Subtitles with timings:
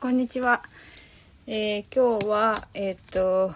[0.00, 0.62] こんにちは。
[1.46, 3.52] えー今日は、えーっと、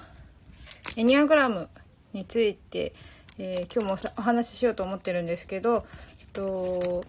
[0.95, 1.71] エニアグラム
[2.13, 2.93] について、
[3.39, 5.87] えー今日もお話ししようと思ってるんですけど、
[6.21, 7.03] えっと、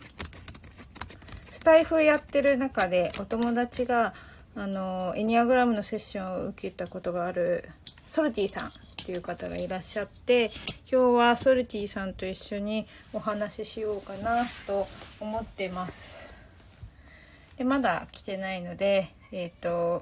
[1.52, 4.14] スタイフやってる中でお友達が、
[4.56, 7.70] あの、エニアグラムのセッションを受けたことがある
[8.08, 8.72] ソルティさんっ
[9.06, 10.50] ていう方がいらっしゃって、
[10.90, 14.88] 今日はソルティさんと一緒にお話ししようかなと
[15.20, 16.34] 思ってます。
[17.58, 20.02] でまだ来てないのでえっ、と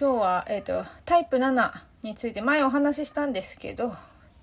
[0.00, 1.70] 今日は、えー、とタイプ7
[2.02, 3.92] について前お話ししたんですけど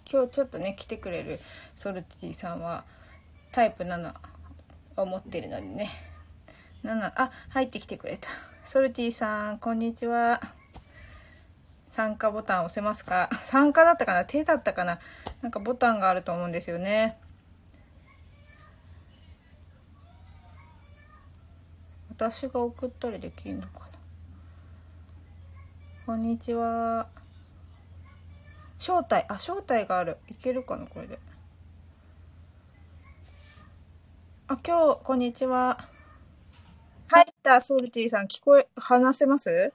[0.07, 1.39] 今日ちょっとね来てくれる
[1.75, 2.83] ソルティさんは
[3.51, 4.13] タイプ7
[4.97, 5.89] を持ってるのでね。
[6.83, 8.29] 7あ入ってきてくれた。
[8.63, 10.39] ソルティさんこんにちは。
[11.89, 13.31] 参加ボタン押せますか？
[13.41, 14.25] 参加だったかな？
[14.25, 14.99] 手だったかな？
[15.41, 17.17] なんかボタンがあると思うんですよね。
[22.31, 23.85] 私が送ったりできるのかな。
[26.07, 27.07] こんにちは。
[28.79, 29.25] 招待。
[29.27, 30.17] あ招待がある。
[30.27, 31.19] いけるかなこれで。
[34.47, 35.87] あ今日こんにちは。
[37.09, 39.71] 入ったソルティさん聞こえ話せます？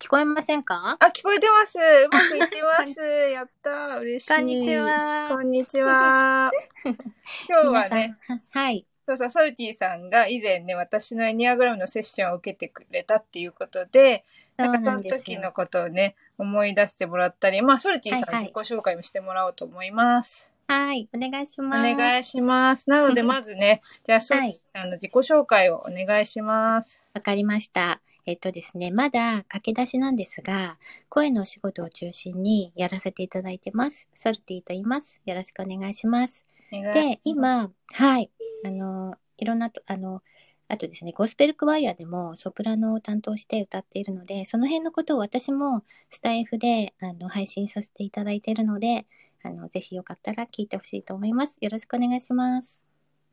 [0.00, 0.96] 聞こえませんか？
[1.00, 1.76] あ聞こえてます。
[1.76, 2.98] うまくいってます。
[3.30, 4.34] やった嬉しい。
[4.34, 5.28] こんにちは。
[5.28, 6.50] こんにちは。
[7.46, 8.16] 今日はね
[8.48, 8.86] はい。
[9.06, 14.24] そうそう、ソルティさんが以前ね、私のエニアグラムのセッションを受けてくれたっていうことで、
[14.58, 15.02] そなんかその。
[15.02, 20.52] 時のことをね、思い出してもらったり、まあ、ソルティさんはいはい自己紹介もしてもらおうと思います。
[20.68, 21.08] はい。
[21.14, 21.82] お願いしおます。
[21.82, 22.88] 願いします。
[22.88, 27.02] なので、 まずね、じゃあ、ソルティさんの自己紹介をお願いします。
[27.14, 28.00] わかりました。
[28.24, 30.78] えっとですね、まだ駆け出しなんですが、
[31.08, 34.08] 声のお仕事を中心にやらせていただいてます。
[34.14, 35.20] ソルティと言います。
[35.26, 36.46] よろしくお願いします。
[36.72, 38.30] お願いしますで、、今、はい。
[38.64, 40.22] あの、いろんなと、あの、
[40.68, 49.06] あとですね、ゴスペルクワイヤーでもソプラノを担当して歌っているので、その辺のことを私もスタイフであの配信させていただいているので、
[49.42, 51.58] あの、ぜひよかったら聞いてほしいと思います。
[51.60, 52.82] よろしくお願いします。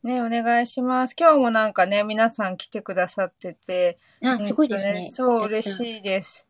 [0.04, 1.16] ね、お願いします。
[1.18, 5.10] 今日もなんかね、皆さん来てくださってて、あ、すごいです本当ね。
[5.12, 5.74] そう、嬉い。
[5.74, 6.48] しいです。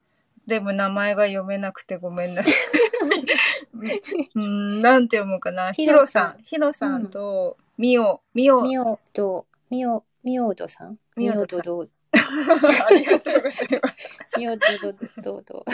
[0.48, 2.54] でも名前が読めなくてごめんなさい。
[4.36, 5.72] うん、なんて読むかな？
[5.72, 6.44] ヒヒロさん。
[6.44, 8.64] ヒロさんと、ミオ、ミオ。
[8.64, 10.98] みおと、みお、みおどさん？
[11.16, 13.52] みおどさんみおどど、 ありがとうござい
[13.82, 13.96] ます。
[14.38, 14.66] みおど
[15.22, 15.66] どどど。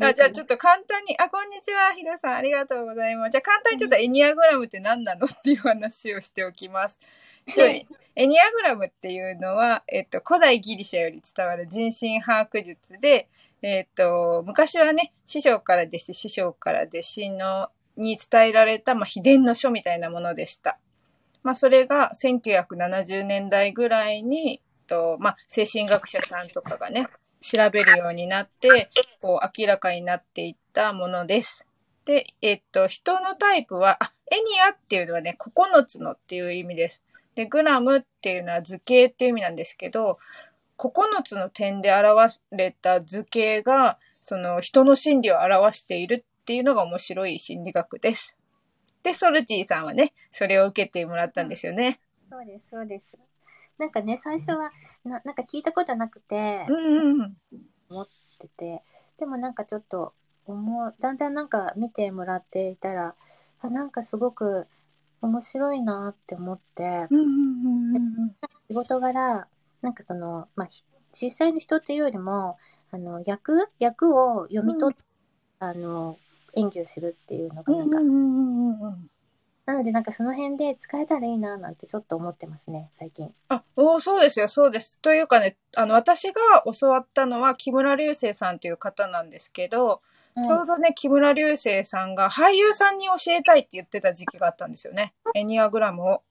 [0.00, 3.30] あじゃあちょっと簡単に、あ、こんにちは、ヒロさん、ありがとうございます。
[3.32, 6.98] じゃあ簡単にちょっとエニアグラムって何なのっていう話をしておきます。
[8.14, 13.28] エニアグラムっていうのは、えっと、古代ギリシャより伝わる人心把握術で、
[13.62, 20.78] えっと、昔はね、師匠から弟子、師匠から弟子の、に伝えられた、まあ、秘伝の書みたいなものでした。
[21.42, 27.08] まあ、それが1970年代ぐらいに、と、まあ、精神学者さんとかがね、
[27.40, 28.88] 調べるようになって、
[29.20, 31.66] こう明らかになっていったものです。
[32.04, 37.02] で、えっと、人のタイプは、あ、エニアっていうのはね、9つのっていう意味です。
[37.34, 40.18] で、グラムっていうのは図形っていう意味なんですけど、
[40.82, 48.36] 9つの点で表れた図形が、その人の心理を表しているっていうのが面白い心理学です。
[49.04, 52.00] で、ソルティさんはね、それを受けてもらったんですよね。
[52.30, 53.16] そうです、そうです。
[53.78, 54.70] なんかね、最初は
[55.04, 57.36] な、なんか聞いたことなくてう、んうん
[57.90, 58.00] うん。
[58.00, 58.82] ってて、
[59.18, 60.14] でもなんかちょっと
[60.46, 63.14] 思う、だんだんなんか見てもらっていたら、
[63.60, 64.66] あ、なんかすごく
[65.20, 68.36] 面白いなって思って、うんうんうんうん
[68.68, 69.46] 仕事柄、
[69.82, 72.56] なんかその、まあ、ひ実際の人っていうよりも、
[72.90, 75.04] あの、役役を読み取って、
[75.58, 76.16] あの、
[76.54, 79.10] 演技をするっていうのがなんか、うんうんうんうんうん。
[79.64, 83.32] なのでなんかその辺で使えたらいいななんてちょっと思ってますね、最近。
[83.48, 84.98] あ、おーそうですよ、そうです。
[84.98, 86.40] というかね、あの、私が
[86.80, 90.02] 教わったのは木村流星さんという方なんですけど、
[90.34, 95.12] ちょうどね、木村流星さんが俳優さんに教えたいって言ってた時期があったんですよね。
[95.34, 96.22] エニアグラムを。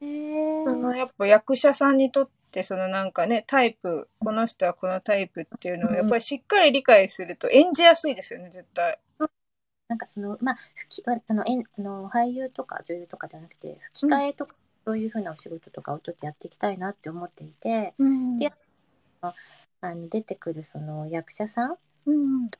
[0.00, 8.98] へーそのやっぱ役者さんにとって、そのなんかね、タイプ、この人はこのタイプっていうのをやっぱりしっかり理解すると演じやすいですよね、絶対。
[9.88, 14.54] なんかその、まあ、好きああのえんあの俳優とか女優とかじゃなくて、吹き替えとか、
[14.86, 18.36] そういうふうなお仕事とかをちょっとやっていきたいなって思っていて、うん。
[18.36, 18.52] で
[19.20, 21.76] あの出てくるその役者さん
[22.06, 22.50] うん。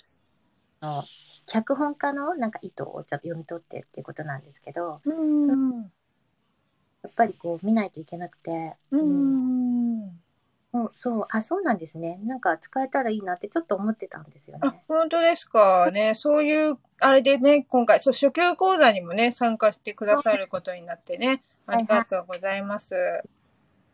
[0.83, 1.05] の
[1.47, 5.91] 脚本家のなんか意図をちょっと読み取ってっていうことなんですけど、うん。
[7.05, 9.74] やっぱりこう見ないといけなくて、ううん
[10.75, 12.19] うそう、あ、そうなんですね。
[12.25, 15.91] なんか使えたらいいなってちょっと思ってたんですよあね。、本当ですか？
[15.93, 16.15] ね。
[16.15, 21.43] そういう、あれでね、今回、そう、初級講座にもね、参加してくださることになってね。
[21.67, 22.95] ありがとうございます。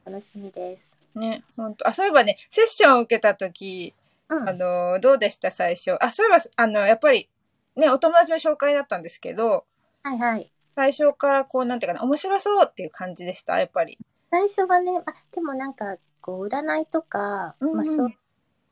[0.04, 1.18] 楽しみです。
[1.18, 3.92] ね、本当あ、そういえばね、セッションを受けたとき、
[4.28, 4.48] うん。
[4.48, 5.96] あの、どうでした最初？
[6.00, 7.28] あ、そういえば、あの、やっぱり、
[7.76, 9.66] ね、お友達の紹介だったんですけど、
[10.04, 10.50] はいはい。
[10.76, 13.98] 最初からこう、なんていうかな、面白そうっていう感じでした、やっぱり。
[14.30, 17.76] 最初はね、あ、でもなんか、こう、占いとか、うんうん。
[17.76, 18.14] まあ、そう、ち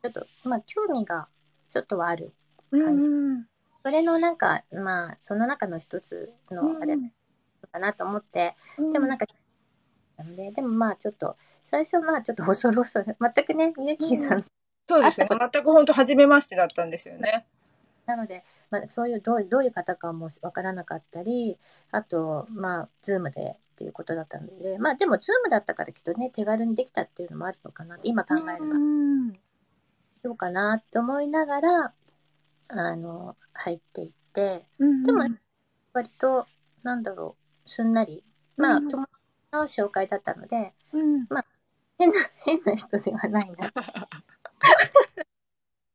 [0.06, 1.28] ょっと、まあ、興味が
[1.70, 2.32] ちょっとはある。
[2.70, 3.08] うん感じ。
[3.08, 3.46] うん
[3.84, 6.96] それのなんか、まあ、その中の一つのあれ
[7.72, 8.92] かなと思って、うん。
[8.92, 9.24] でもなんか、
[10.16, 11.36] なんで、でもまあちょっと、
[11.70, 14.44] 最初まあちょっと恐る恐る、全くね、ゆきさん、
[14.86, 15.28] そうですね。
[15.30, 17.46] 全く本当初めましてだったんですよね。
[18.06, 21.58] なので、まあ、そういうどうどういう方かもわからなかったり、
[21.90, 29.32] あと、まあ、ズームでっていうことだったので、まあでも、ズームだったからきっとね、手軽にできたっていうのもあるのかな、今考えれば、うん。
[30.24, 31.94] どうかなって思いながら、
[32.70, 35.40] あの、入っていって、うんでもね
[35.92, 36.48] 割と、
[36.82, 38.24] なんだろう、すんなり、
[38.56, 41.28] まあ、うん友達の紹介だったので、うん。
[41.98, 42.14] 変な、
[42.44, 43.70] 変な人ではないな。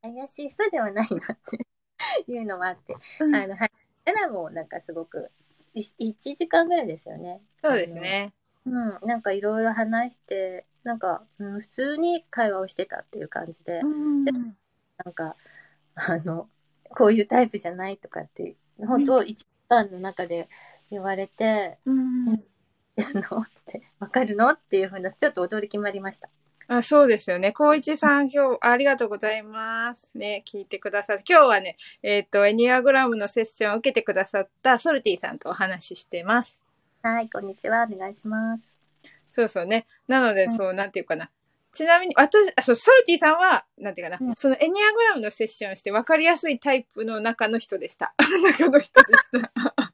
[0.02, 3.36] 怪しい人ではないなっていうのもあって、うん。
[3.36, 3.72] あの、はい。
[4.06, 5.43] たらもうなんかすごく、い
[5.76, 7.42] 1時間ぐらいですよね。
[7.64, 8.34] そうですね。
[8.66, 9.00] うん。
[9.04, 15.36] なんかいろいろ話して、なんか、うん、普通に会話をしてたっていう感じで、うんなんか、
[15.96, 16.50] あの、
[16.90, 20.48] こういうタイプじゃないとかって、本当1時間の中で
[20.92, 22.30] 言われて、うん
[22.96, 23.40] やるの？
[23.40, 24.50] って、わかるの？
[24.52, 26.30] っていうふうな、ちょっと驚きもありました。
[26.68, 27.50] あそうですよね。
[27.50, 30.10] 光一さん、今日、ありがとうございます。
[30.16, 31.24] ね、聞いてくださって。
[31.28, 36.62] 今日はね、えっ、と、エニアグラムのセッションを受けてくださったソルティさんとお話ししてます。
[37.02, 37.88] はい、こんにちは。
[37.92, 38.64] お願いします。
[39.30, 39.88] そうそうね。
[40.08, 41.30] なので、うんそう、なんていうかな。
[41.74, 48.14] ちなみに、私、あ、そう、ソルティさんは、なんていうかな、うんそのエニアグラムのセッションをして分かりやすいタイプの中の人でした。
[48.46, 49.93] 中の人でした。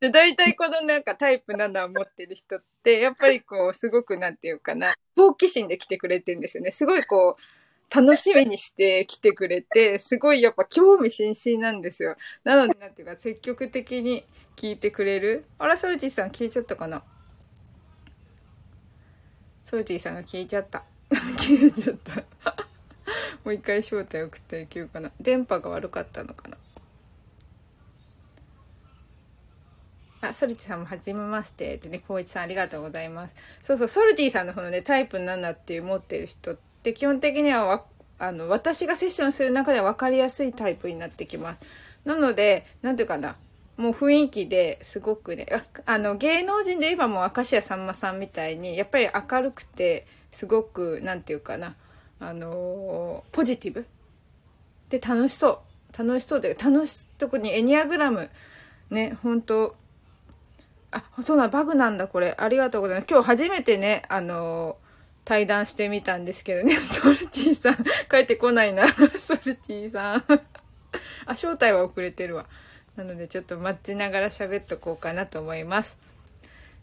[0.00, 6.70] で、大体このなんかタイプ7を持ってる人って、やっぱりこう、すごくなんていうかな、好奇心で来てくれてるんですよね。
[6.70, 12.16] すごいこう、楽しみにして来てくれて、すごいやっぱ興味津々なんですよ。
[12.44, 14.24] なので、なんていうか、積極的に
[14.56, 15.44] 聞いてくれる。
[15.58, 17.02] あら、ソルティさん聞いちゃったかな？
[19.64, 20.84] ソルティさんが消えちゃった。
[21.10, 22.24] 消えちゃった。
[23.44, 25.10] もう一回招待送っていけるかな。
[25.20, 26.56] 電波が悪かったのかな。
[30.20, 33.34] あ、ソルティさんもはじめましてってね、光一さんありがとうございます。
[33.62, 37.84] そうそう、ソルティさんの方のね、タイプ7っていう持ってる人って基本的にはわ
[38.18, 41.60] あの、私がセッションする中では分かりやすいタイプになってきます。
[42.04, 43.36] なので、なんていうかな、
[43.78, 51.76] もう雰囲気ですごくね、ああの、芸能人で言えばもう明石家さんまさんみたいに、やっぱり明るくて、すごく、なんていうかな、
[52.20, 53.86] あのーポジティブ
[54.90, 55.62] で楽しそ
[55.94, 55.98] う。
[55.98, 58.28] 楽しそうで、楽し、特にエニアグラム、
[58.90, 59.74] ね、本当
[60.92, 62.34] あ、そうなん、バグなんだ、これ。
[62.38, 63.10] ありがとうございます。
[63.10, 64.90] 今日初めてね、あのー
[65.24, 67.76] 対談してみたんですけどね、 ソルティさん、
[68.10, 68.88] 帰ってこないな、
[69.20, 70.24] ソルティさん。
[71.26, 72.46] あ、招待は遅れてるわ。
[72.96, 75.98] なので、ちょっと待ちながら喋っとこうかなと思います。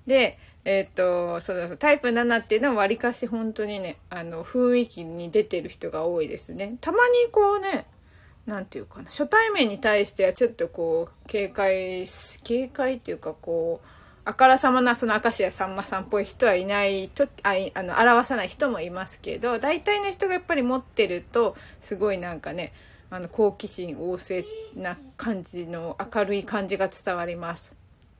[0.06, 6.78] で、えっ、と、そうだ、タイプ7っていうのはわりかし本当にね、あの、雰囲気に出てる人が多いですね。
[6.80, 7.86] たまにこうね、
[8.46, 12.06] なんていうかな、初対面に対してはちょっとこう、警戒、
[12.46, 13.97] 警戒っていうかこう、
[14.28, 22.74] あからさまなその明石家さんまさんっぽい人はいないとあいあの表さない人もいますけど大体の人がやっぱり持ってるとすごいなんかね
[23.10, 27.74] あの好奇心旺盛な感じの明るい感じが伝わります。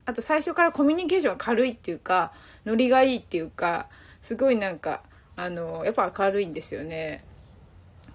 [0.06, 2.32] あと最初からコミュニケーションが軽いっていうか
[2.64, 3.88] ノリがいいっていうか
[4.22, 5.02] すごいなんか
[5.36, 7.22] あのやっぱ明るいんですよね。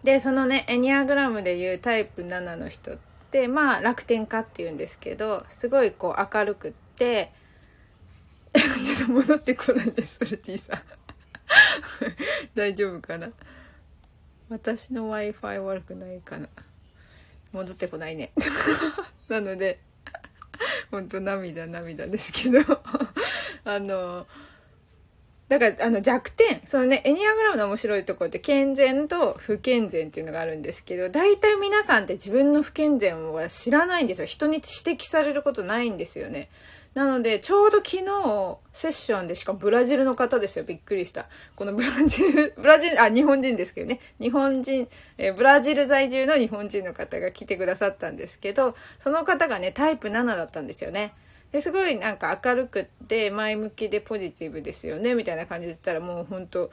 [0.03, 2.97] でそのねエニアグラムでいうタイプ7の人っ
[3.29, 7.31] てまあ楽天家っていうんですけどすごいこう明るくって
[8.57, 10.81] ちょっと戻ってこないで、ソルティさん。
[12.55, 13.31] 大丈夫かな？
[14.49, 16.47] 私の Wi-Fi 悪くないかな？
[17.51, 18.31] 戻ってこないね。
[19.27, 19.79] なので、
[20.91, 22.59] 本当涙涙ですけど、
[23.65, 24.27] あの、
[25.49, 34.25] だから、あの、弱点、そのね、エニアグラムの面白いところって、健全と不健全っていうのがあるんですけど、大体皆さんって自分の不健全は知らないんですよ。
[34.25, 34.67] 人に指
[35.03, 36.49] 摘されることないんですよね。
[36.93, 40.65] なので、ちょうど昨日、セッションで、しかもブラジルの方ですよ。
[40.65, 41.27] びっくりした。
[41.55, 43.99] このブラジル、 ブラジル、あ、日本人ですけどね。
[44.19, 51.13] 日本人、えブラジル在住の日本人の方が来てくださったんですけど、その方がね、タイプ7だったんですよね。
[51.53, 56.71] ですごいなんか明るくて前向きでポジティブですよねみたいな感じで言ったらもう本当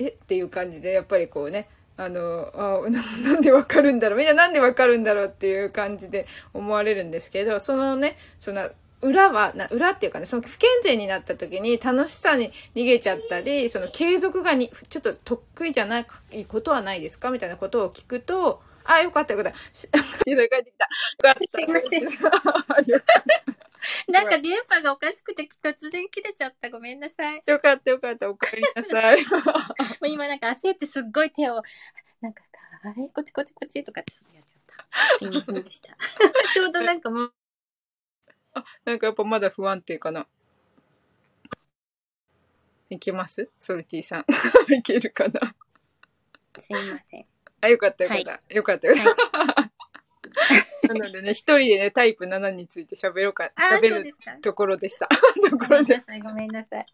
[0.00, 8.68] えっていう感じでやっぱりこうねあのあ なんでわかるんだろうみんななんでわかるんだろうっていう感じで思われるんですけどそのねその
[9.02, 16.06] 裏はな、裏っていうかね、その不健全になった時に楽しさに逃げちゃったり、その継続がに、ちょっと得意じゃない
[16.46, 19.58] ことはないですかみたいなことを聞くと、あ、よかったよかった。
[19.72, 20.38] し帰ってきた。
[20.38, 21.58] よかった。
[21.58, 23.00] すいませんよ
[24.08, 26.70] なんか電波がおかしくて突然切れちゃった。
[26.70, 27.36] ごめんなさい。
[27.36, 28.30] もよかったよかった。
[28.30, 29.20] お帰りなさい。
[30.02, 31.62] う今なんか焦ってすっごい手を、
[32.20, 32.42] なんか、
[32.82, 34.76] あれこっちこっちこっちとかってすぐやっちゃった。
[35.18, 35.88] すいませんでした。
[36.54, 37.32] ちょうどなんかもう、
[38.84, 40.26] なんかやっぱまだ不安定かな。
[42.88, 43.50] いけます？
[43.58, 44.24] ソルティさん。
[44.72, 45.54] いけるかな？
[46.58, 47.26] すいません。
[47.60, 48.54] あ、よかったよかった。
[48.54, 49.72] よかったよかった。
[50.94, 54.14] なのでね、一人でね、タイプ7について喋ろうか、あ、喋る。
[54.42, 55.08] ところでした。
[55.50, 56.14] ところでごめんな。
[56.14, 56.86] さい、ごめんなさい。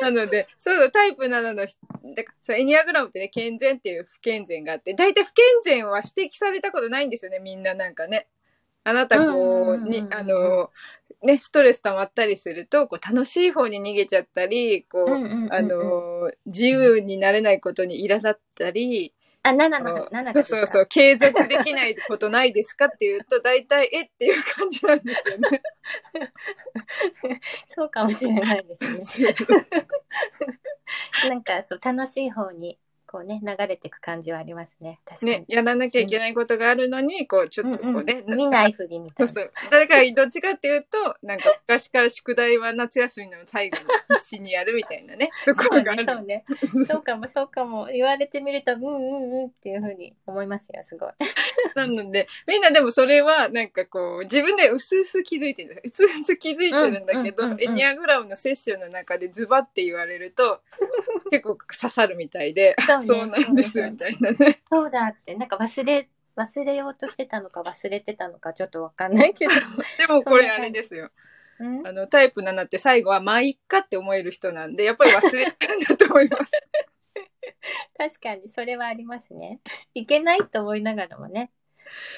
[0.00, 1.78] なので、そうそう、タイプ7の人、
[2.14, 8.28] だからそうエニアグラムってね、健全っていう不健全があって、大体不健全は指摘されたことないんですよね、みんななんかね。
[8.86, 10.70] あなたこうに、あの、
[11.20, 19.12] ね、ストレス溜まったりすると、こう楽しい方に逃げちゃったり、こう、あの、自由になれないことに苛立ったり、
[19.42, 24.02] あ、7この、う7そうそうそう、継続できないことないですかっていうと、大体、え？
[24.02, 25.62] っていう感じなんですよね。
[27.74, 29.34] そうかもしれないですね。
[31.28, 32.78] なんかそう楽しい方に
[33.16, 35.00] こうね流れていく感じはありますね。
[35.06, 35.32] 確かに。
[35.32, 39.28] ね、やらなきゃいけないことがあるのに、こう、ちょっとこうね、うんうん、見ないふりみたいうな。
[39.28, 39.50] そそう。
[39.70, 46.04] だから、どっちかっていうと、なんか昔から宿題は夏休みの最後に必死にやるみたいなね、と こそうね、ろがある。
[46.04, 46.44] そうね。
[46.86, 47.86] そうかも、そうかも。
[47.86, 51.10] 言われてみると、うんうんうんっていうふうに思いますよ、すごい。
[51.74, 55.82] なので、みんなでもそれは、なんかこう、自分で薄々気づいてるん
[56.38, 60.60] 気づいてるんだけど、うんうんうんうんエニアグラムのセッションの中でズバって言われると、
[61.30, 64.62] 結構刺さるみたいで、そうねそうなんです、みたいなね。
[64.70, 69.52] そうだって、なんか忘れ、忘れようとしてたのか忘れてたのかちょっとわかんないけど。
[69.98, 71.10] でもこれあれですよ。
[71.58, 75.54] うんあの、タイプ7って最後は、まあ、いっかって思える人なんで、やっぱり忘れるん
[75.88, 76.52] だと思います。
[77.96, 79.60] 確かに、それはありますね。
[79.94, 81.50] いけないと思いながらもね。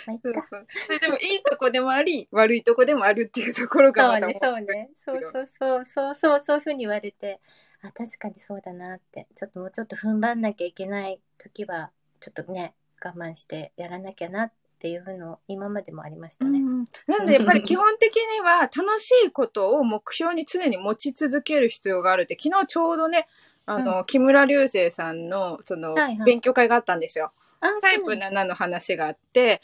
[0.06, 0.66] まあ、いそうそう。
[0.86, 5.22] それでもいいとこでもあり、悪いとこでもあるっていうところがまたそうね、そうね。
[5.22, 7.40] そうそうそう、そうそう、そういうふうに言われて、
[7.82, 16.60] あ、確かにそうだなって、ちょっともうちょっと踏ん張んなきゃいけない時は、ちょっとね、我慢してやらなきゃなっていうの今までもありましたね。
[16.60, 23.26] うんなんでやっぱり基本的には楽しいことを目標に常に持ち続ける必要があるって昨日ちょうどね
[23.66, 26.24] あの、う木村流星さんのその、はいはい。
[26.24, 27.32] 勉強会があったんですよ。
[27.60, 29.60] あタイプ7の話があって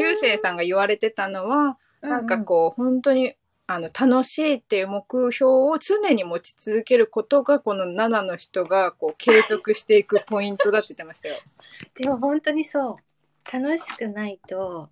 [0.00, 3.34] 流星さんが言われてたのはなんかこう本当に
[3.70, 11.36] あの楽しいっていう目標を常に持ち続けることがこの7の人がこう継続していくポイントだって言ってましたよ。
[11.36, 11.38] う
[12.00, 12.96] んでも本当にそう。
[13.52, 14.88] 楽しくないと、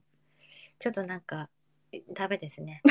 [0.79, 1.49] ちょっとなんか、
[2.13, 2.83] ダメですね。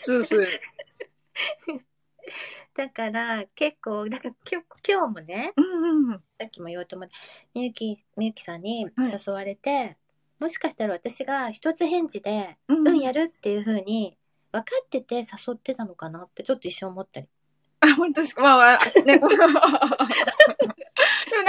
[0.00, 0.46] そうそう。
[2.74, 7.14] だから結構、だから今日今日もね、うんうんさっきも言おうと思って、
[7.54, 9.96] みゆき、みゆきさんにはい誘われて、
[10.40, 14.16] もしかしたら私が一つ返事で、うんうん、やるっていう風に
[14.52, 17.28] 分かってて誘ってたのかなってちょっと一瞬思ったり。
[17.80, 18.42] あ、本当ですか？
[18.42, 18.90] まあまあ、ね。
[19.14, 19.46] でもな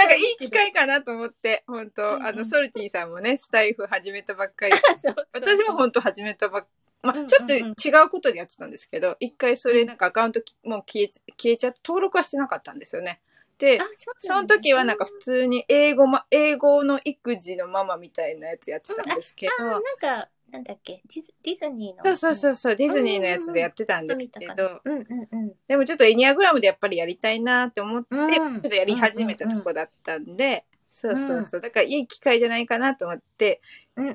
[0.04, 4.72] んかいい機会かなと思って、本当、あの、ソルティさんもね、スタイフ始めたばっかり。
[5.32, 6.68] 私も本本当始めたばっ
[7.02, 13.20] まあ、うんうんうんちょっと違うことでやってたんですけど、一回それなんかアカウントきもう消えち消えちゃって、登録はしてなかったんですよね。
[13.62, 13.78] で、
[14.18, 22.02] その時はなんか普通に英語ま、英語の育児のママみたいなやつやってたんですけど、あーなんか、なんだっけ、ディズディズニーの。
[22.02, 25.52] そうそうそうそう、ディズニーのやつでやってたんですけど、うんうんうん。
[25.68, 31.60] でもちょっとエニアグラムでやっぱりやりたいなって思って、うんちょっとやり始めたとこだったんで、そうそうそう。
[31.60, 33.60] だからいい機会じゃないかなと思って
[33.94, 34.14] うんうん。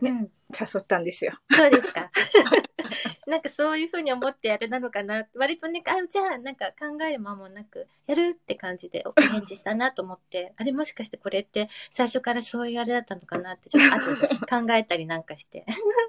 [0.52, 1.32] 誘ったんですよ。
[1.52, 2.12] そうですか。
[3.28, 5.28] なんかそういうふうに思ってやるなのかな。
[5.36, 15.66] 割とね、あ、じゃあなんか考える間もなく、やるって感じでお 返事したなと思って、あれもしかしてこれって最初からそういうあれだったのかなって、ちょっと 後で考えたりなんかして。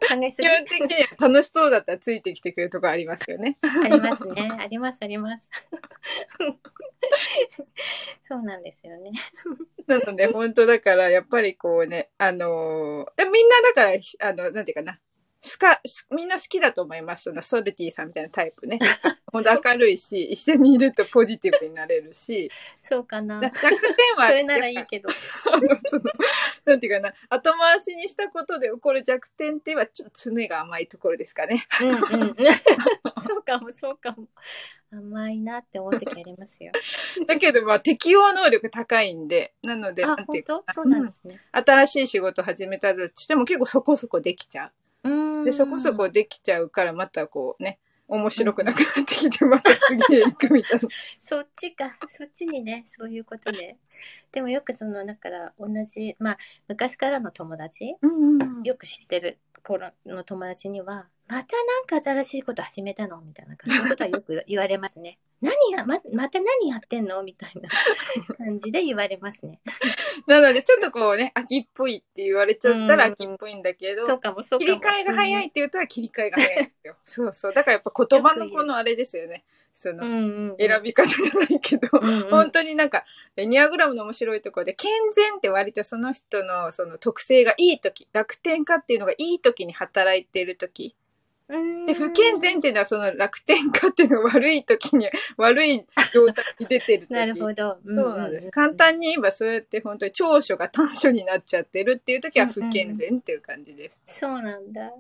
[0.08, 3.58] 考えすぎ基本的には楽しそうだったらついてきてくれるとこありますよね。
[3.62, 4.50] ありますね。
[4.58, 5.50] あります、あります。
[8.26, 9.12] そうなんですよね。
[9.86, 13.92] なので本当だからやっぱりこうね、あのみんなだから、
[14.28, 14.98] あの、なんていうかな。
[15.40, 17.24] すか、すみんな好きだと思います。
[17.24, 18.78] そのソルティさんみたいなタイプね。
[19.32, 23.40] 本当明るいし、 一緒にいるとポジティブになれるし、そうかな。
[23.40, 25.08] だ弱点は、それならいいけど。
[26.64, 31.66] なんていうかな、後回しにしたことで起こる弱点っては、ちょっと爪が甘いところですかね。
[31.82, 31.98] うんうん。
[33.26, 34.26] そうかも、そうかも。
[34.90, 36.72] 甘いなって思う時ありますよ。
[37.26, 41.38] だけど、まあ、適応能力高いんで、なので、あなん、ていうかそうなんですね。
[41.52, 44.72] 新しい仕事始めたとしても結構そこそこできちゃう。
[45.44, 49.70] で、そこそこできちゃうから、またこうね、面白くなくなってきて、また
[50.06, 50.88] 次へ行くみたいな。
[51.22, 51.96] そっちか。
[52.16, 53.76] そっちにね、そういうことで。
[54.32, 56.38] でもよくその、だから同じ、まあ、
[56.68, 61.56] 昔からの友達、うんうんよく知ってる頃の友達には、また
[61.92, 63.20] なんか新しいこと始めたの？
[63.20, 65.18] みたいな感じのことはよく言われますね。
[65.40, 67.22] 何が、ま、また何やってんの？
[67.22, 67.68] みたいな
[68.36, 69.60] 感じで言われますね。
[70.26, 74.60] なので、ちょっとこうね、秋っぽいって言われちゃったらうん秋っぽいんだけど、そうかも、そうかも。
[74.60, 76.96] 切り替えが早いって言ったら切り替えが早いんですよ。
[77.04, 77.52] そうそう。
[77.52, 79.44] だからやっぱ言葉のこのあれですよね。
[79.72, 80.56] その。
[80.58, 83.04] 選び方じゃないけど、うんうん本当になんか、
[83.36, 90.96] エニアグラムの面白いところで、健全って割とその人のその特性がいい時、楽天家っていうのがいい時に働いている時。
[91.48, 97.12] うんで、不健全っていうのはその楽天家っていうのが悪い時に、 悪い状態に出てる時。
[97.12, 97.78] なるほど。
[97.84, 98.50] そうなんです。
[98.50, 104.02] 簡単に言えばそうやって本当に長所が短所になっちゃってるっていう時は不健全っていう感じです。
[104.06, 104.92] そうなんだ。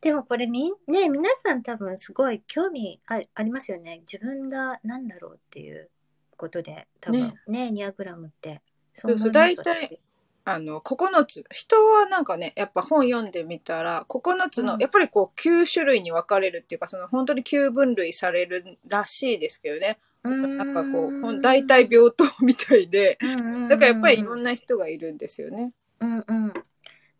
[0.00, 4.00] でもこれみん、ね、皆さん多分すごい興味あありますよね。
[4.00, 5.88] 自分が何だろうっていう
[6.36, 8.60] ことで、多分ねね、ニアグラムって。
[8.94, 10.00] そうそう大体。
[10.44, 19.98] あの、9つ、人はなんかね、やっぱ本読んでみたら、9つの、うんやっぱりこう9種類に分かれるっていうか、その本当に9分類されるらしいですけどね。
[20.24, 23.18] そのなんかこう、ほん大体病棟みたいで、
[23.68, 25.72] だからやっぱりいろんな人がいるんですよね。
[26.00, 26.52] うんうん。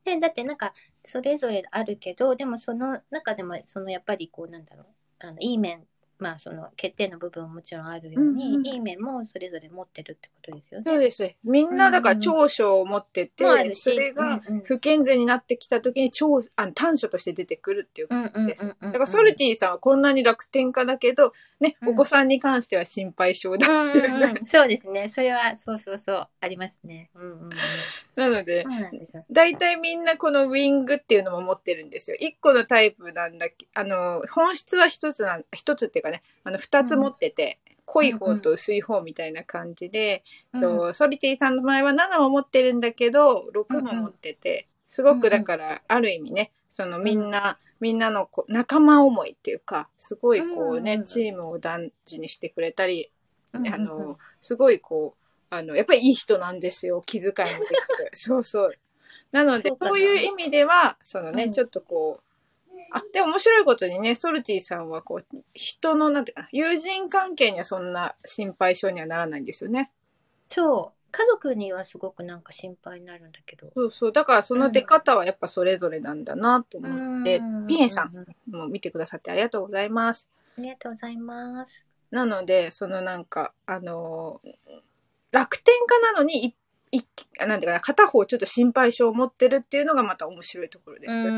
[0.04, 0.74] で、だってなんか、
[1.06, 4.86] それぞれあるけど、でもその中でも、そのやっぱりこう、なんだろう、
[5.20, 5.86] あの、いい面、
[6.22, 10.84] まあその欠点の部分ももちろんあるように、うんうんいい面もそれぞれ持ってるってことですよね。
[10.86, 11.34] そうです。
[11.42, 18.66] みんなだから長所を持ってて、もあるしそれがうんうん不健全になってきた時に長あの短所として出てくるっていううんうんうんうんです。
[18.66, 24.24] だからソルティさんはこんなに楽天家だけど、ね、うんお子さんに関しては心配性だうんっていうね。
[24.24, 25.08] うんうん、そうですね。
[25.10, 27.10] それは、そうそうそう、ありますね。
[27.14, 27.50] うんうんうん。
[28.16, 28.64] なので。
[29.30, 32.16] 大体みんなこのウィングっていうのも持ってるんですよ。
[32.20, 40.22] 一個のタイプなんだけあの、本質は一つなん、一つっていうかね、あの、二つ持ってて、濃い方と薄い方みたいな感じで、
[40.60, 51.04] とソリティさんの場合は7も持ってるんだけど、6も持ってて、すごくだから、ある意味ね、そのみんな、みんなのこう仲間思いっていうか、すごいこうね、うんうんうん。
[51.04, 53.10] チームを団地にしてくれたり、
[53.52, 53.74] うんうんうん。
[53.74, 57.02] あの、すごいこう、あの、やっぱりいい人なんですよ。
[57.04, 58.10] 気遣いもできて。
[58.14, 58.72] そうそう。
[59.32, 61.52] なので、そういう意味では、そのね、うん。
[61.52, 62.31] ちょっとこう、
[62.92, 69.90] あ、でも面白いことにね、ソルティさんはこう、人の、なんていうかな、友人関係にはそんな心配性にはならないんですよね。
[70.48, 71.02] そう。
[71.12, 73.70] 家族にはすごくなんか心配になるんだけど。
[73.74, 74.12] そうそう。
[74.12, 78.26] だからその出方はやっぱそれぞれなんだなと思って、うんピエンさうんん
[78.56, 80.28] も見てくださってありがとうございます。
[80.58, 81.84] ありがとうございます。
[82.10, 84.50] なので、そのなんか、あのー
[85.32, 86.54] 楽天家なのに、い
[86.92, 87.02] い
[87.46, 91.30] なんていうかな、片方ちょっと心配性を持ってるっていうのがまた面白いところですうよ。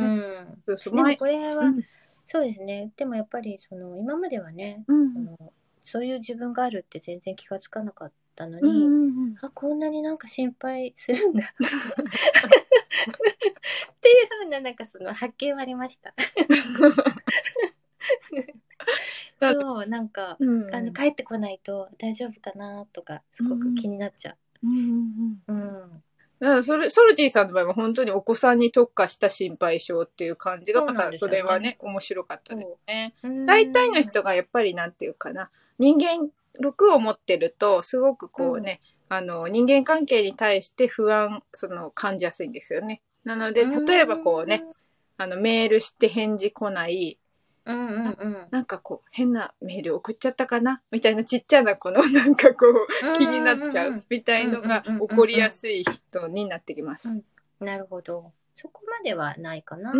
[0.66, 1.82] そうそうでも前これは、うん
[2.26, 2.90] そうですね。
[2.96, 5.52] でもやっぱり、その、今まではね、うんあの
[5.86, 8.86] そういう自分があるって全然気がつかなかったのに、うんうんう
[9.32, 11.44] んあ、こんなになんか心配するんだ。
[11.44, 11.46] っ
[14.00, 16.14] ていうふうな、なんかその発見はありました。
[19.40, 24.36] だそう、なんか、うんあの帰ってこないと大丈夫かなとか、すごく気になっちゃう
[24.68, 25.62] んうんうんう。
[25.62, 26.02] うん。
[26.40, 33.14] だからそれソルティさんの場合は本当にお子さんに特化した心配性っていう感じがまたそれはね面白かったですね。
[33.22, 36.28] うん大体の人がやっぱりなんていうかな人間
[36.60, 43.00] 力を持ってるとすごくこうね、あの人間関係に対して不安その感じやすいんですよね。
[43.24, 44.64] なので例えばこうね、
[45.16, 47.18] あのメールして返事来ない
[47.66, 48.36] うんうんうん。
[48.50, 50.82] なんかこう変なメール送っちゃったかな？
[50.90, 57.20] みたいなちっちゃなこの なんかこう気になっちゃうみたいのが起こりやすい人になってきます。
[57.60, 58.32] なるほど。
[58.54, 59.92] そこまではないかな。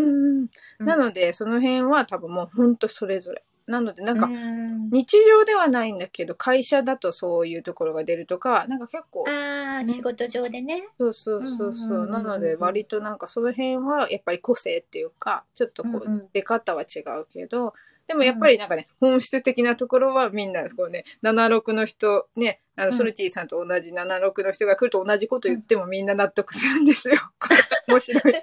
[0.79, 3.43] なのでその辺は多分もうほんとそれぞれ。
[3.67, 10.85] なのでなんかうん日常ではないんだけど会社だとそういうところが出るとかなんか結構ああ、仕事上でね。
[10.99, 12.07] そうそうそうそう。
[12.07, 17.75] なので割となんかその辺はやっぱり個性っていうかちょっとこう出方は違うけど
[18.07, 27.15] でもやっぱりなんかね本質的なところはみんなこうね76の人ねあのうんソルティさんと同じ76の人が来ると同じこと言ってもみんな納得するんですよ。
[27.39, 27.57] これ
[27.89, 28.23] 面白い。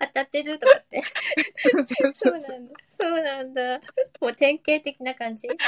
[0.00, 1.02] 当たってるとかって。
[2.14, 2.74] そうなんだ。
[3.00, 3.80] そうなんだ。
[4.20, 5.48] もう典型的な感じ。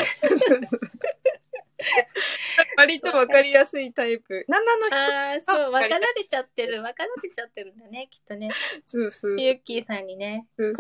[2.76, 4.46] 割とわかりやすいタイプ。
[4.48, 6.82] 7の人ああ、そう、わかり分かられちゃってる。
[6.82, 8.50] 分かられちゃってるんだね、きっとね。
[8.84, 10.46] そうそうユッキーさんにね。
[10.56, 10.74] そう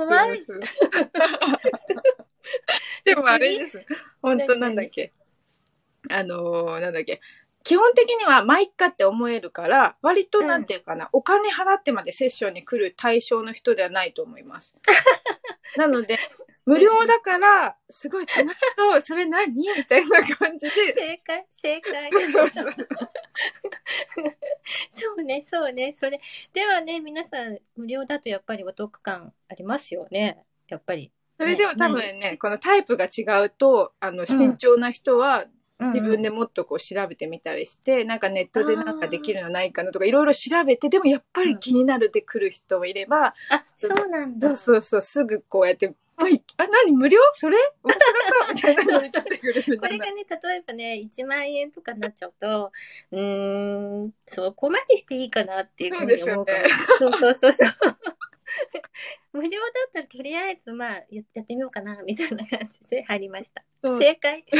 [3.04, 3.84] でもあれです。
[4.22, 5.12] 本当なんだっけ？
[6.10, 7.20] あのーなんだっけ？
[7.62, 14.76] 基本的にはマイカって思えるから、割となんていうかな、お金払ってまでセッションに来る対象の人ではないと思います。
[15.76, 16.16] なので、
[16.64, 19.52] 無料だから、すごい楽しそう、それ何？
[19.52, 22.10] みたいな感じで、正解、正解。
[24.92, 26.20] そうね、そうね、それ。
[26.52, 30.44] ではね、皆さん、無料だとやっぱりお得感ありますよね。
[30.68, 31.10] やっぱり。
[31.38, 35.44] それでも多分ね、このタイプが違うと、あの、慎重な人は、
[35.78, 44.48] 自分でもっとこう調べてみたりして、なんかネットでなんかできるのないかなとかいろいろ調べて、でもやっぱり気になるで来る人もいれば、あ、そうなんだ。
[44.48, 45.94] そうそうそう、すぐこうやって、も
[46.24, 47.20] ういあ、何無料？
[47.34, 47.58] それ？
[47.84, 48.00] 面白
[48.32, 49.98] そうみたいなのに来てくれるみたいな。
[49.98, 52.72] これがね、例えばね、1万円とかになっちゃうと、
[53.10, 56.58] うーん、そこまでしていいかなっていうふうに思うかも。
[56.98, 58.15] そうそうそうそう。
[59.32, 59.56] 無料だ
[59.88, 63.64] ったらとりあえずまあややってみようかなみたいな感じで入りました。
[63.82, 64.44] そう正解。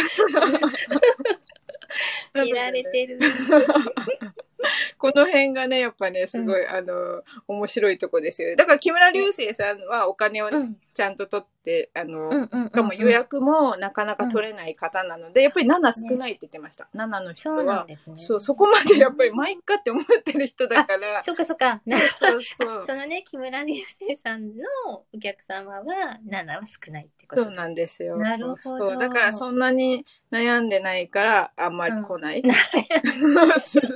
[2.34, 3.18] 見られてる。
[4.98, 8.56] この辺がね、やっぱね、すごい、あの、面白いとこですよね。
[8.56, 16.88] だから木村流星さんはお金をうんちゃんと取って、あの、うんうんしかも予約もなかなか取れない方なので、やっぱり7少ないって言ってました。
[16.94, 17.84] 7の人は。
[17.86, 18.16] ですね。
[18.16, 21.22] そう、そこまでやっぱり毎回って思ってる人だから。
[21.22, 21.82] そっかそっか。
[21.84, 22.94] な そうそうそ。
[22.94, 24.64] のね、木村流星さんの
[25.12, 28.16] お客様は7は少ないってことそうなんですよ。
[28.16, 32.42] なるほどそうだからそんなに悩んでないからあんまり来ない。
[33.60, 33.94] そうそう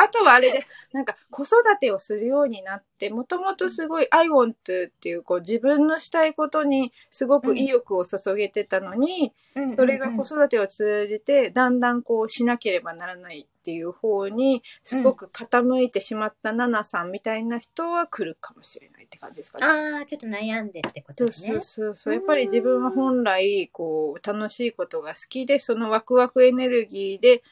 [0.00, 9.32] あとはあれで、なんか子育てをするようになって、もともとすごい I want to っていうこう自分のしたいことにすごく意欲を注げてたのに、
[9.76, 19.66] それが子育てを通じてだんだんこうしなければならないっていう方にすごく傾いてしまったナナさんみたいな人は来るかもしれないって感じですかね。
[19.66, 21.96] ああ、ちょっと悩んでってことですねそうそう。
[21.96, 22.14] そう。
[22.14, 27.42] やっぱり自分は本来、こう、楽しいことが好きで、そのワクワクエネルギーで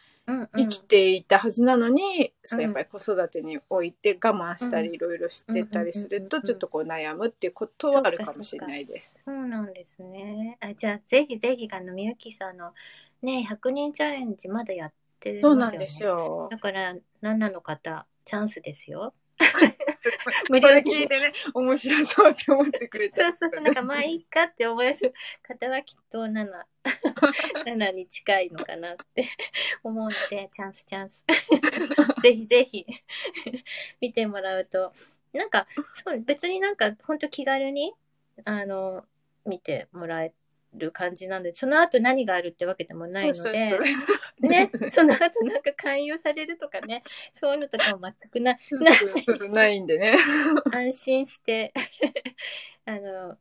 [0.57, 9.17] 生きていたはずなのに、そううんやっぱり子育てにおいて我慢したり、いろいろしてたりすると、うんうんうんうんちょっとこう悩むっていうことはあるかもしれないです。
[9.25, 10.57] そうなんですね。
[10.61, 12.73] あじゃあ、ぜひぜひ、あの、みゆきさんの
[13.23, 16.03] ね、100人チャレンジまだやってるそうなんです。
[16.03, 16.49] よ。
[16.51, 19.15] だから、7の方、チャンスですよ。
[20.51, 26.67] 無これで聞いてね、面白そうって思ってくれてそうそうそう、なんかまあいいかって思える方はきっと7、
[27.65, 29.27] 7に近いのかなって
[29.83, 31.25] 思うので、チャンスチャンス。
[32.23, 32.87] ぜひぜひ。
[34.01, 34.93] 見てもらうと、
[35.33, 35.67] なんか、
[36.05, 37.95] そう、別になんか本当気軽に、
[38.45, 39.05] あの、
[39.45, 40.33] 見てもらえ
[40.79, 43.79] る感じなんで、その後何があるってわけでもないので
[44.41, 50.17] ね、 その後なんか勧誘されるとかね、そういうのとかも全くなないないんでね。
[50.73, 51.73] 安心して
[52.87, 53.37] あの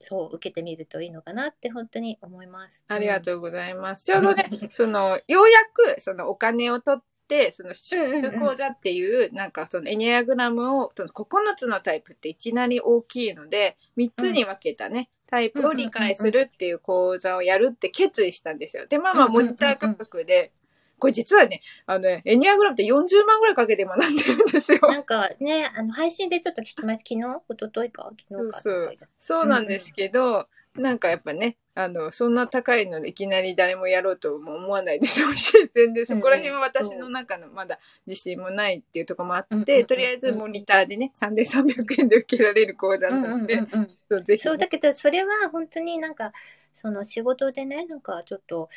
[0.00, 2.82] そう受けてみるといいのかなって本当に思います。
[2.88, 4.04] ありがうとうございます。
[4.04, 5.64] ちょうどね、その、ようや
[5.96, 7.08] く、そのお金を取って、
[7.52, 8.40] その、うんうんうん。
[8.40, 11.24] 講座っていう、なんかそのエニアグラムを、その9
[11.56, 18.86] つのタイプっていきなり大きいので、3つに分けたね、タイプを理解するっていう講座をやるって決意したんですよ。
[18.86, 19.42] で、まあまあ、うんうんうん。
[19.42, 20.52] うんモニター価格で、
[20.98, 24.80] これ実はね、あのね、エニアグラムって40万ぐらいかけて学んでるんですよ。
[24.82, 27.04] なんかねあの配信でちょっと聞きます。
[27.08, 27.20] 昨日？
[27.20, 28.10] 一昨日か？
[28.28, 28.60] 昨日か？
[28.60, 29.08] そうそう。
[29.18, 43.60] そうなんですけど、なんかやっぱね、あの、そんな高いのでいきなり誰もやろうとも思わないでしょうし、全然そこら辺は私の中のまだ自信もないっていうところもあって、とりあえずモニターでね、3300円で受けられる講座うんなので、
[44.10, 46.32] そうぜひ、そうだけどそれは本当になんか
[46.74, 48.68] その仕事でねなんかちょっとうん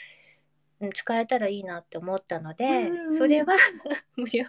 [0.89, 3.53] 使えたらいいなって思ったので、うんうんそれは
[4.15, 4.45] 無料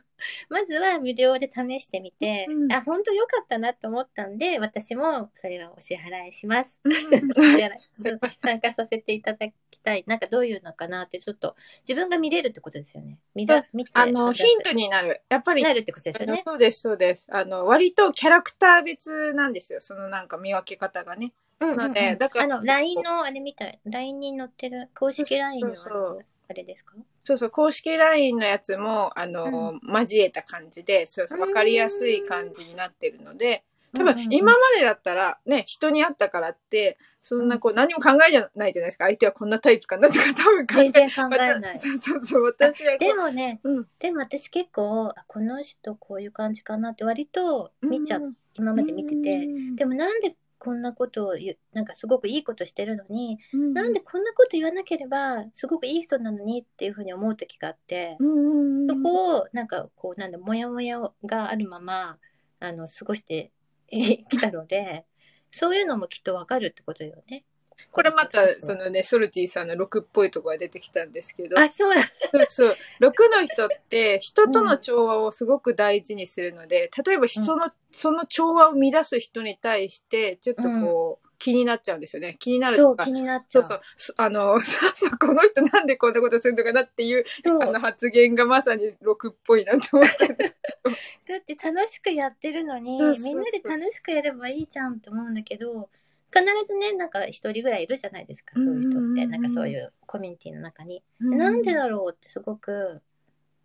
[0.49, 6.81] まずは無料で試してみて、うんあ本当良かったなと思ったんで私もそれはお支払いします。
[8.43, 10.05] 参加させていただきたい。
[10.07, 13.19] なんかどういうのかなって、ちょっと自分が見れるってことですよね。
[13.35, 15.23] 見ら見てあの、ヒントになる。
[15.29, 16.43] やっぱり、なるってことですよね。
[16.47, 17.27] そうです、そうです。
[17.31, 19.81] あの、割とキャラクター別なんですよ。
[19.81, 21.33] そのなんか見分け方がね。
[21.77, 23.81] のでだからあの、LINE のあれみたい。
[23.85, 26.95] LINE に載ってる、公式 LINE のあれですか？
[27.25, 33.63] そうそう、公式 LINE のやつも、あの、交えた感じで、そうそう、わかりやすい感じになってるので、
[33.95, 39.05] 多分、今までだったら、ね、人に会ったからって、そんなこう、何も考えじゃないじゃないですか。
[39.05, 41.79] 相手はこんなタイプかなとか、 多分考え全然考えない。
[41.79, 43.89] そうそうそう、私はでもね、うん。
[44.01, 48.35] でも私結構、あこの人こういう感じかなって割と見ちゃ、うん。
[48.55, 49.77] 今まで見てて、うん。
[49.77, 62.19] でもなんでこんなことを言う、なんかすごくいいことしてるのに、うんなんでこんなこと言わなければ、すごくいい人なのにっていうふうに思う時があって、うんうんうんそこを、なんか、こう、なんだ、もやもやがあるまま、
[62.61, 63.51] あの、過ごして
[63.91, 65.05] きたので、
[65.51, 67.45] そういうのもきっとわかるってことよね。
[67.91, 72.03] これまた、そのね、ソルティさんの6っぽいとこが出てきたんですけど、あ、そうだ。
[72.33, 72.77] そうそう。
[73.01, 82.37] 6の人って人との調和をすごく大事にするので、例えばその、その調和を乱す人に対して、ちょっとこう、気になっちゃうんですよね。
[82.39, 83.11] 気になるそう、とか気。
[83.11, 83.65] になっちゃう。
[83.65, 84.15] そうそう。
[84.15, 90.55] そあの、 そうそう、この人なんでこんなことするのかなっていう、そうあの発言がまさに6っぽいなと思って。
[91.27, 95.91] だって楽しくやってるのに、そうそうそうみんなで楽しくやればいいじゃんって思うんだけど、
[96.35, 99.27] 必ずね、なんか一人ぐらいいるじゃないですか、そういう人って。
[99.27, 101.03] なんかそういうコミュニティの中に。
[101.21, 103.03] なんでだろうってすごく、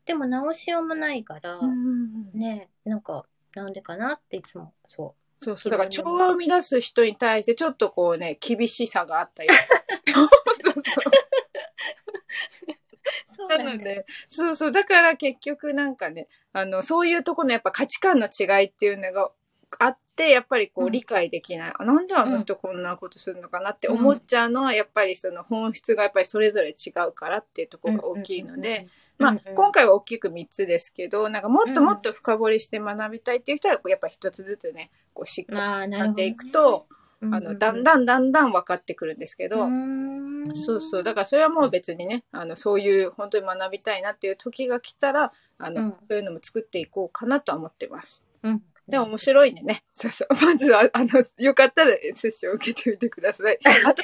[0.05, 3.25] でも直しようもないから、うんね、なんか、
[3.55, 5.71] なんでかなっていつも、そそうそう。
[5.71, 9.49] だから調和を乱す人に対してちょっとこうね、厳しさがあったり。
[9.49, 10.29] そう
[10.63, 10.83] そうう。
[13.35, 13.75] そうな。
[13.75, 14.71] ので、そうそう。
[14.71, 19.31] だから結局なんかね、あの、そういうところのやっぱ価値観の違いっていうのが
[19.79, 21.73] あって、やっぱりこううん理解できない。
[21.77, 36.87] あなんであの人こんなことするのかなって思っちゃうのは、やっぱりその本質がやっぱりそれぞれ違うからっていうところが大きいので、まあ、今回は大きく3つですけど、なんかもっともっと深掘りして学びたいっていう人は、こうやっぱ一つずつね、こうしっかりやっていくと、
[37.21, 41.03] あの、だんだんだんだん分かってくるんですけど、んそうそう。
[41.03, 48.23] だからそれはもう別にね、あの、そういう本当に学びたいなっていう時が来たら、あの、うんそういうのも作っていこうかなとは思ってます。
[48.43, 48.61] うん。
[48.87, 49.83] でも面白いんでね。
[49.93, 50.27] そうそう。
[50.33, 53.59] まずは、あの、よかったらセッションを受けてみてください。
[53.85, 54.03] あと、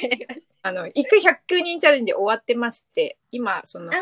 [0.61, 3.97] あの、行く100人チャレンジ終わってまして、今、その、申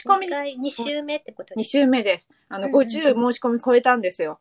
[0.00, 2.28] し込み2週目ってこと2です週目です。
[2.48, 4.40] あの、うんうん50申し込み超えたんですよ。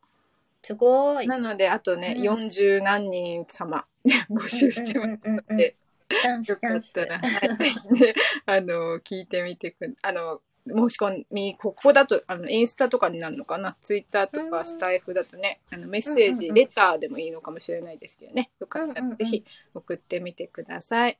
[0.62, 1.27] すごい。
[1.27, 3.86] なので、あとね、うん40何人様
[4.30, 5.08] 募集してます。
[5.08, 5.75] うんうんうんうんで
[6.23, 8.13] ダンスよかったら、はい、ぜひね、
[8.45, 13.75] あの、聞いてみてくあの、申し込み、ここだと、あの、インスタとかになるのかな？
[13.82, 18.51] ツイッターとうんかスタイフだとね、あの、メッセージ、レターでもいいのかもしれないですけどね。
[18.60, 21.17] よかったらぜひ送ってみてください。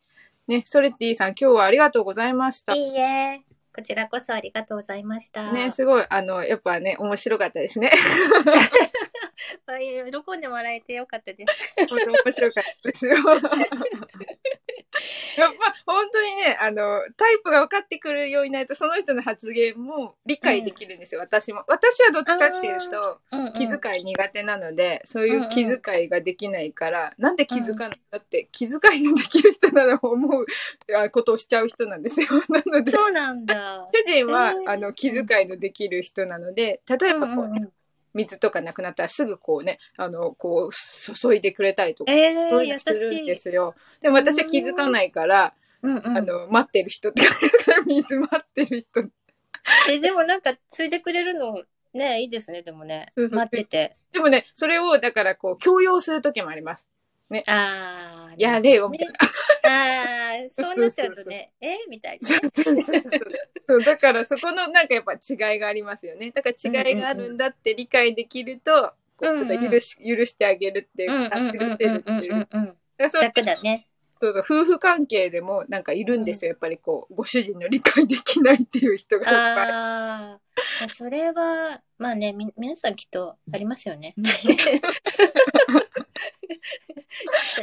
[0.48, 2.74] ね、ソレティさん、今日はありがとうございました。
[2.74, 3.42] いいえ。
[3.76, 5.52] こちらこそありがとうございました。
[5.52, 7.92] ね、すごい、あの、やっぱね、面白かったですね。
[9.68, 11.54] 喜んでもらえてよかったです。
[11.94, 13.18] 面白かったですよ。
[15.38, 21.64] やっぱ本当にね、あの、タイプが分かってくるようになると、その人の発言も理解できるんですよ、私も。
[21.68, 23.20] 私はどっちかっていうと、
[23.54, 30.46] 気遣い苦手なので、そういう気遣いができないから、なんで気づかないのって、気遣いのできる人なら思う
[30.96, 32.28] あことをしちゃう人なんですよ。
[32.50, 33.88] なので、そうなんだ。
[33.94, 37.77] 主人は、えーあの、気遣いのできる人なので、例えばこう、うんうんうん
[38.18, 43.26] 水とかなくなったらすぐこうね、あの、こう、注いでくれたりとか、えー、そういう優のするん。
[43.26, 43.76] ですよ。
[44.02, 45.54] でも私は気づかないから、
[45.84, 49.04] うんうんあの、待ってる人って感じだから、水待ってる人。
[49.90, 53.30] え、でもなんか、ついでくれるの、ね、いいですね、でもねそう。
[53.30, 53.98] そう待ってて。
[54.12, 56.88] でもね、それを、だからこう、強要する時もあります。
[57.48, 58.42] あー。
[58.42, 59.14] やれよ、みたいな。
[59.64, 62.28] あー、そうなっちゃうとね、えみたいな。
[62.28, 63.02] そうそうそう
[63.68, 66.32] そうだからそこのなんかやっぱ違いがありますよね。
[66.32, 72.40] だから違いがあるんだって理解できると、こうちょっと許し、許してあげるっていうか、うんうんうん許せるっていう。
[72.40, 72.78] だかうん。
[72.98, 73.88] らそう楽だね。
[74.22, 76.50] そうそう夫婦関係でもなんかいるんですよ。
[76.50, 80.47] やっぱりこう、ご主人の理解できないっていう人がいっぱい。
[80.94, 84.14] それは、まあね、み、皆さんきっとありますよね。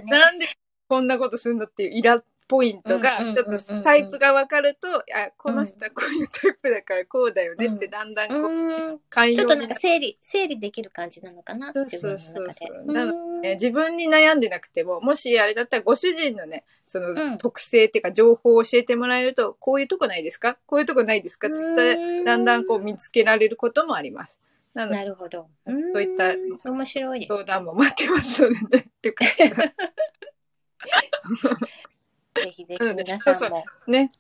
[0.04, 0.46] なんで
[0.88, 5.02] こんなことするのっていうイラポイントがちょっとタイプが分かると、あ
[5.36, 9.00] この人はこういうタイプだからこうだよねってだんだんこううん。
[9.08, 12.92] 寛ちょっとなんか整理、整理できる感じなのかな、そう自分そうそうそう。
[12.92, 13.12] なう。
[13.12, 13.40] ん。
[13.40, 17.38] ね自分に悩んでなくてももしあれだったらご主人のねそのうん。
[17.38, 20.58] 特性っていうか情報を教えてもらえると、こういうとこないですか？
[20.66, 21.48] こういうとこないですか？
[21.48, 22.24] って言ったうん。
[22.24, 24.40] らだんだんこう見つけられることもあります。
[24.74, 25.48] なのでなるほど。
[25.66, 26.58] そういったうん。
[26.74, 27.26] 面白い。
[27.26, 28.86] 相談も待ってますのでね。
[29.02, 29.72] よかったら
[32.34, 33.64] ぜひぜひ皆さんも。
[33.86, 34.10] ね。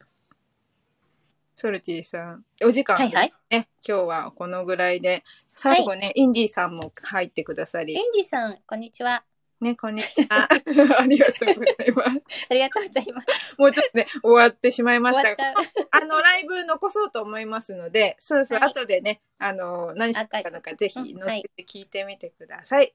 [1.54, 3.32] ソルティさん、お時間、はいはい。
[3.50, 5.22] ね、今日はこのぐらいで、
[5.54, 9.22] 最後ね、インディーさんも入ってくださりイン、ディさん、こんにちは。
[9.60, 10.48] ね、こんにちは。
[11.00, 12.22] ありがとうございます。
[12.50, 13.54] ありがとうございます。
[13.56, 15.54] もうちょっとね、終わってしまいましたが。
[15.92, 22.78] あの、ライブ残そうと思いますので、そうそう、はい後でね、あの、何しったのかぜひうん乗って聞いてみてください。
[22.78, 22.94] はい。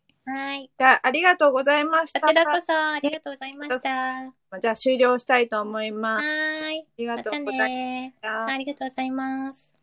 [0.77, 2.21] じゃあ、ありがとうございました。
[2.21, 3.89] こちらこそありがとうございました。
[3.89, 6.27] はじゃあ、終了したいと思います。
[6.27, 6.87] あーい。
[6.97, 8.45] りがとうございまねした。
[8.45, 9.78] ありがとうございます。